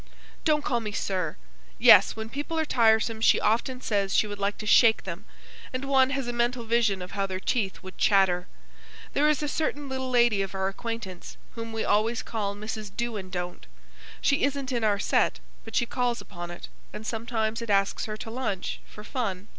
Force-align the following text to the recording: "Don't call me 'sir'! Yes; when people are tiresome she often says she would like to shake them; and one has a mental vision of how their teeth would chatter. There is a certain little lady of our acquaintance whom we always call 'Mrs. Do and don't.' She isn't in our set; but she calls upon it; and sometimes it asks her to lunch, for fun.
"Don't 0.45 0.63
call 0.63 0.79
me 0.79 0.91
'sir'! 0.91 1.37
Yes; 1.77 2.15
when 2.15 2.27
people 2.27 2.57
are 2.57 2.65
tiresome 2.65 3.21
she 3.21 3.39
often 3.39 3.81
says 3.81 4.15
she 4.15 4.25
would 4.25 4.39
like 4.39 4.57
to 4.57 4.65
shake 4.65 5.03
them; 5.03 5.25
and 5.71 5.85
one 5.85 6.09
has 6.09 6.27
a 6.27 6.33
mental 6.33 6.63
vision 6.63 7.03
of 7.03 7.11
how 7.11 7.27
their 7.27 7.39
teeth 7.39 7.83
would 7.83 7.99
chatter. 7.99 8.47
There 9.13 9.29
is 9.29 9.43
a 9.43 9.47
certain 9.47 9.87
little 9.87 10.09
lady 10.09 10.41
of 10.41 10.55
our 10.55 10.67
acquaintance 10.67 11.37
whom 11.51 11.71
we 11.71 11.85
always 11.85 12.23
call 12.23 12.55
'Mrs. 12.55 12.89
Do 12.97 13.15
and 13.15 13.31
don't.' 13.31 13.67
She 14.21 14.41
isn't 14.41 14.71
in 14.71 14.83
our 14.83 14.97
set; 14.97 15.39
but 15.63 15.75
she 15.75 15.85
calls 15.85 16.19
upon 16.19 16.49
it; 16.49 16.67
and 16.91 17.05
sometimes 17.05 17.61
it 17.61 17.69
asks 17.69 18.05
her 18.05 18.17
to 18.17 18.31
lunch, 18.31 18.79
for 18.87 19.03
fun. 19.03 19.49